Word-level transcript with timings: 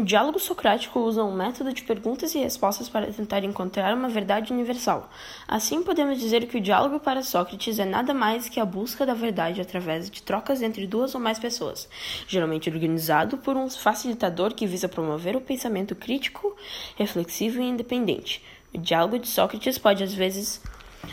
O 0.00 0.02
diálogo 0.02 0.38
socrático 0.38 0.98
usa 0.98 1.22
um 1.22 1.36
método 1.36 1.74
de 1.74 1.82
perguntas 1.82 2.34
e 2.34 2.38
respostas 2.38 2.88
para 2.88 3.12
tentar 3.12 3.44
encontrar 3.44 3.94
uma 3.94 4.08
verdade 4.08 4.50
universal. 4.50 5.10
Assim, 5.46 5.82
podemos 5.82 6.18
dizer 6.18 6.46
que 6.46 6.56
o 6.56 6.60
diálogo 6.60 6.98
para 6.98 7.22
Sócrates 7.22 7.78
é 7.78 7.84
nada 7.84 8.14
mais 8.14 8.48
que 8.48 8.58
a 8.58 8.64
busca 8.64 9.04
da 9.04 9.12
verdade 9.12 9.60
através 9.60 10.10
de 10.10 10.22
trocas 10.22 10.62
entre 10.62 10.86
duas 10.86 11.14
ou 11.14 11.20
mais 11.20 11.38
pessoas, 11.38 11.86
geralmente 12.26 12.70
organizado 12.70 13.36
por 13.36 13.58
um 13.58 13.68
facilitador 13.68 14.54
que 14.54 14.66
visa 14.66 14.88
promover 14.88 15.36
o 15.36 15.40
pensamento 15.42 15.94
crítico, 15.94 16.56
reflexivo 16.96 17.60
e 17.60 17.68
independente. 17.68 18.42
O 18.72 18.78
diálogo 18.78 19.18
de 19.18 19.28
Sócrates 19.28 19.76
pode, 19.76 20.02
às 20.02 20.14
vezes, 20.14 20.62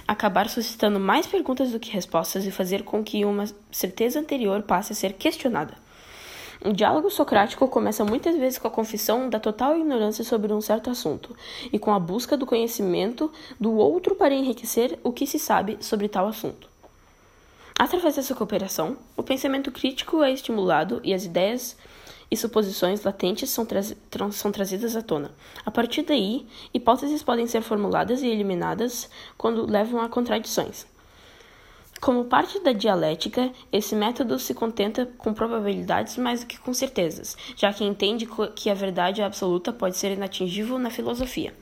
acabar 0.07 0.47
suscitando 0.47 0.97
mais 0.97 1.27
perguntas 1.27 1.73
do 1.73 1.79
que 1.79 1.91
respostas 1.91 2.45
e 2.45 2.51
fazer 2.51 2.83
com 2.83 3.03
que 3.03 3.25
uma 3.25 3.43
certeza 3.69 4.17
anterior 4.17 4.61
passe 4.61 4.93
a 4.93 4.95
ser 4.95 5.11
questionada. 5.11 5.73
O 6.65 6.73
diálogo 6.73 7.09
socrático 7.09 7.67
começa 7.67 8.03
muitas 8.03 8.35
vezes 8.35 8.57
com 8.57 8.67
a 8.67 8.71
confissão 8.71 9.29
da 9.29 9.39
total 9.39 9.77
ignorância 9.77 10.23
sobre 10.23 10.51
um 10.51 10.59
certo 10.59 10.89
assunto 10.89 11.35
e 11.71 11.77
com 11.77 11.93
a 11.93 11.99
busca 11.99 12.35
do 12.35 12.47
conhecimento 12.47 13.31
do 13.59 13.73
outro 13.73 14.15
para 14.15 14.33
enriquecer 14.33 14.97
o 15.03 15.11
que 15.11 15.27
se 15.27 15.37
sabe 15.37 15.77
sobre 15.79 16.07
tal 16.07 16.27
assunto. 16.27 16.67
Através 17.77 18.15
dessa 18.15 18.33
cooperação, 18.33 18.97
o 19.15 19.21
pensamento 19.21 19.71
crítico 19.71 20.23
é 20.23 20.31
estimulado 20.31 20.99
e 21.03 21.13
as 21.13 21.25
ideias 21.25 21.77
e 22.29 22.35
suposições 22.35 23.03
latentes 23.03 23.51
são, 23.51 23.65
tra 23.65 23.81
são 24.31 24.51
trazidas 24.51 24.95
à 24.95 25.01
tona. 25.03 25.31
A 25.63 25.69
partir 25.69 26.01
daí, 26.01 26.47
hipóteses 26.73 27.21
podem 27.21 27.45
ser 27.45 27.61
formuladas 27.61 28.23
e 28.23 28.27
eliminadas 28.27 29.09
quando 29.37 29.69
levam 29.69 30.01
a 30.01 30.09
contradições. 30.09 30.87
Como 31.99 32.25
parte 32.25 32.59
da 32.59 32.71
dialética, 32.71 33.51
esse 33.71 33.95
método 33.95 34.37
se 34.37 34.53
contenta 34.53 35.07
com 35.17 35.33
probabilidades 35.33 36.15
mais 36.17 36.41
do 36.41 36.45
que 36.45 36.59
com 36.59 36.73
certezas, 36.73 37.35
já 37.55 37.73
que 37.73 37.83
entende 37.83 38.27
que 38.55 38.69
a 38.69 38.73
verdade 38.73 39.21
absoluta 39.21 39.73
pode 39.73 39.97
ser 39.97 40.11
inatingível 40.11 40.77
na 40.77 40.91
filosofia. 40.91 41.53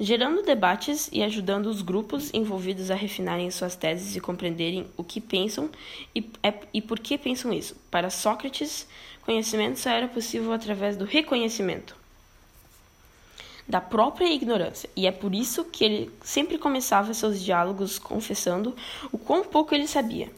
Gerando 0.00 0.44
debates 0.44 1.08
e 1.12 1.24
ajudando 1.24 1.66
os 1.66 1.82
grupos 1.82 2.32
envolvidos 2.32 2.90
a 2.90 2.94
refinarem 2.94 3.50
suas 3.50 3.74
teses 3.74 4.14
e 4.14 4.20
compreenderem 4.20 4.86
o 4.96 5.02
que 5.02 5.20
pensam 5.20 5.68
e, 6.14 6.30
é, 6.40 6.54
e 6.72 6.80
por 6.80 7.00
que 7.00 7.18
pensam 7.18 7.52
isso. 7.52 7.74
Para 7.90 8.10
Sócrates, 8.10 8.86
conhecimento 9.22 9.80
só 9.80 9.90
era 9.90 10.06
possível 10.06 10.52
através 10.52 10.96
do 10.96 11.04
reconhecimento 11.04 11.96
da 13.68 13.80
própria 13.80 14.32
ignorância, 14.32 14.88
e 14.96 15.06
é 15.06 15.12
por 15.12 15.34
isso 15.34 15.64
que 15.64 15.84
ele 15.84 16.10
sempre 16.22 16.56
começava 16.56 17.12
seus 17.12 17.42
diálogos 17.42 17.98
confessando 17.98 18.74
o 19.12 19.18
quão 19.18 19.44
pouco 19.44 19.74
ele 19.74 19.86
sabia. 19.86 20.30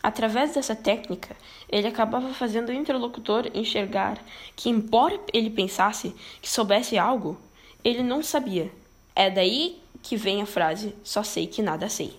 Através 0.00 0.54
dessa 0.54 0.76
técnica, 0.76 1.36
ele 1.68 1.88
acabava 1.88 2.32
fazendo 2.32 2.68
o 2.68 2.72
interlocutor 2.72 3.50
enxergar 3.52 4.16
que, 4.54 4.68
embora 4.68 5.18
ele 5.32 5.50
pensasse 5.50 6.14
que 6.40 6.48
soubesse 6.48 6.96
algo, 6.96 7.36
ele 7.84 8.02
não 8.04 8.22
sabia. 8.22 8.70
É 9.14 9.28
daí 9.28 9.82
que 10.00 10.16
vem 10.16 10.40
a 10.40 10.46
frase: 10.46 10.94
só 11.02 11.24
sei 11.24 11.48
que 11.48 11.60
nada 11.60 11.88
sei. 11.88 12.16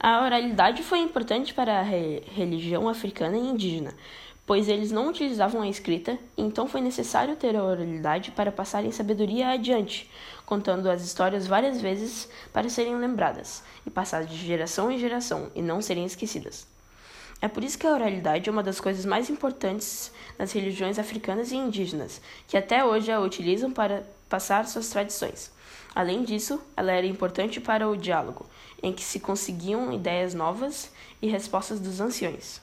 A 0.00 0.24
oralidade 0.24 0.82
foi 0.82 0.98
importante 0.98 1.52
para 1.52 1.78
a 1.78 1.82
re 1.82 2.22
religião 2.34 2.88
africana 2.88 3.36
e 3.36 3.46
indígena, 3.46 3.94
pois 4.52 4.68
eles 4.68 4.92
não 4.92 5.08
utilizavam 5.08 5.62
a 5.62 5.66
escrita, 5.66 6.18
então 6.36 6.68
foi 6.68 6.82
necessário 6.82 7.34
ter 7.36 7.56
a 7.56 7.64
oralidade 7.64 8.32
para 8.32 8.52
passarem 8.52 8.92
sabedoria 8.92 9.48
adiante, 9.48 10.10
contando 10.44 10.90
as 10.90 11.02
histórias 11.02 11.46
várias 11.46 11.80
vezes 11.80 12.28
para 12.52 12.68
serem 12.68 12.98
lembradas 12.98 13.62
e 13.86 13.90
passadas 13.90 14.28
de 14.28 14.36
geração 14.36 14.92
em 14.92 14.98
geração 14.98 15.50
e 15.54 15.62
não 15.62 15.80
serem 15.80 16.04
esquecidas. 16.04 16.66
É 17.40 17.48
por 17.48 17.64
isso 17.64 17.78
que 17.78 17.86
a 17.86 17.94
oralidade 17.94 18.46
é 18.46 18.52
uma 18.52 18.62
das 18.62 18.78
coisas 18.78 19.06
mais 19.06 19.30
importantes 19.30 20.12
nas 20.38 20.52
religiões 20.52 20.98
africanas 20.98 21.50
e 21.50 21.56
indígenas, 21.56 22.20
que 22.46 22.58
até 22.58 22.84
hoje 22.84 23.10
a 23.10 23.20
utilizam 23.20 23.72
para 23.72 24.02
passar 24.28 24.68
suas 24.68 24.90
tradições. 24.90 25.50
Além 25.94 26.24
disso, 26.24 26.60
ela 26.76 26.92
era 26.92 27.06
importante 27.06 27.58
para 27.58 27.88
o 27.88 27.96
diálogo, 27.96 28.44
em 28.82 28.92
que 28.92 29.02
se 29.02 29.18
conseguiam 29.18 29.90
ideias 29.90 30.34
novas 30.34 30.92
e 31.22 31.26
respostas 31.26 31.80
dos 31.80 32.02
anciões. 32.02 32.60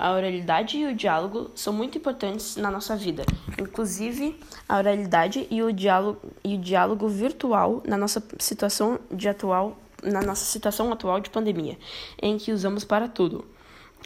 A 0.00 0.12
oralidade 0.12 0.78
e 0.78 0.86
o 0.86 0.94
diálogo 0.94 1.50
são 1.56 1.72
muito 1.72 1.98
importantes 1.98 2.54
na 2.54 2.70
nossa 2.70 2.94
vida, 2.94 3.24
inclusive 3.60 4.38
a 4.68 4.78
oralidade 4.78 5.48
e 5.50 5.60
o 5.60 5.72
diálogo, 5.72 6.20
e 6.44 6.54
o 6.54 6.58
diálogo 6.58 7.08
virtual 7.08 7.82
na 7.84 7.96
nossa 7.96 8.22
situação 8.38 9.00
de 9.10 9.28
atual 9.28 9.76
na 10.00 10.22
nossa 10.22 10.44
situação 10.44 10.92
atual 10.92 11.18
de 11.18 11.30
pandemia, 11.30 11.76
em 12.22 12.38
que 12.38 12.52
usamos 12.52 12.84
para 12.84 13.08
tudo: 13.08 13.44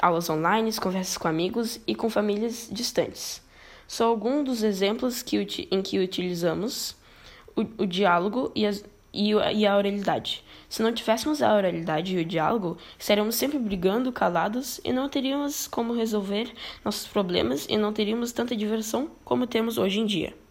aulas 0.00 0.30
online, 0.30 0.74
conversas 0.78 1.18
com 1.18 1.28
amigos 1.28 1.78
e 1.86 1.94
com 1.94 2.08
famílias 2.08 2.70
distantes. 2.72 3.42
São 3.86 4.08
alguns 4.08 4.44
dos 4.46 4.62
exemplos 4.62 5.22
que, 5.22 5.68
em 5.70 5.82
que 5.82 5.98
utilizamos 5.98 6.96
o, 7.54 7.82
o 7.82 7.86
diálogo 7.86 8.50
e 8.54 8.66
as, 8.66 8.82
e, 9.12 9.32
e 9.32 9.66
a 9.66 9.76
oralidade. 9.76 10.42
Se 10.72 10.80
não 10.80 10.90
tivéssemos 10.90 11.42
a 11.42 11.54
oralidade 11.54 12.16
e 12.16 12.22
o 12.22 12.24
diálogo, 12.24 12.78
estaríamos 12.98 13.34
sempre 13.34 13.58
brigando 13.58 14.10
calados 14.10 14.80
e 14.82 14.90
não 14.90 15.06
teríamos 15.06 15.66
como 15.66 15.92
resolver 15.92 16.50
nossos 16.82 17.06
problemas 17.06 17.66
e 17.68 17.76
não 17.76 17.92
teríamos 17.92 18.32
tanta 18.32 18.56
diversão 18.56 19.10
como 19.22 19.46
temos 19.46 19.76
hoje 19.76 20.00
em 20.00 20.06
dia. 20.06 20.41